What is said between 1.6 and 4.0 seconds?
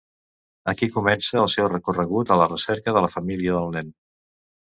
recorregut, a la recerca de la família del nen.